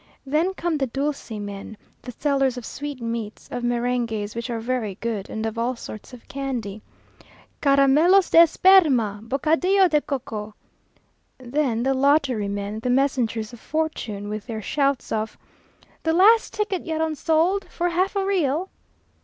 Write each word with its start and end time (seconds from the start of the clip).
Then 0.25 0.55
come 0.55 0.79
the 0.79 0.87
dulce 0.87 1.29
men, 1.29 1.77
the 2.01 2.11
sellers 2.11 2.57
of 2.57 2.65
sweetmeats, 2.65 3.47
of 3.51 3.63
meringues, 3.63 4.33
which 4.33 4.49
are 4.49 4.59
very 4.59 4.95
good, 4.95 5.29
and 5.29 5.45
of 5.45 5.59
all 5.59 5.75
sorts 5.75 6.11
of 6.11 6.27
candy. 6.27 6.81
"Caramelos 7.61 8.31
de 8.31 8.39
esperma! 8.39 9.21
bocadillo 9.21 9.87
de 9.87 10.01
coco!" 10.01 10.55
Then 11.37 11.83
the 11.83 11.93
lottery 11.93 12.47
men, 12.47 12.79
the 12.79 12.89
messengers 12.89 13.53
of 13.53 13.59
Fortune, 13.59 14.27
with 14.27 14.47
their 14.47 14.59
shouts 14.63 15.11
of 15.11 15.37
"The 16.01 16.13
last 16.13 16.51
ticket 16.51 16.83
yet 16.83 16.99
unsold, 16.99 17.65
for 17.69 17.89
half 17.89 18.15
a 18.15 18.25
real!" 18.25 18.71